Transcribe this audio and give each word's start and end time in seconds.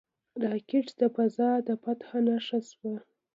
راکټ 0.43 0.87
د 0.99 1.01
فضا 1.15 1.51
د 1.67 1.69
فاتح 1.83 2.09
نښه 2.25 2.59
شوه 2.69 2.95